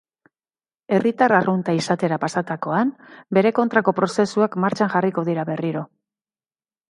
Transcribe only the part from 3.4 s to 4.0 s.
kontrako